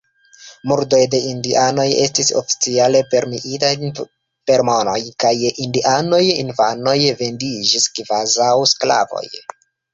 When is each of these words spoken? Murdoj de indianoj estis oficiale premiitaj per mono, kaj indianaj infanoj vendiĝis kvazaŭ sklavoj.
Murdoj 0.69 1.01
de 1.15 1.17
indianoj 1.31 1.85
estis 2.05 2.31
oficiale 2.41 3.03
premiitaj 3.11 3.71
per 4.51 4.65
mono, 4.71 4.97
kaj 5.25 5.35
indianaj 5.67 6.25
infanoj 6.47 6.99
vendiĝis 7.23 7.89
kvazaŭ 8.01 8.53
sklavoj. 8.77 9.27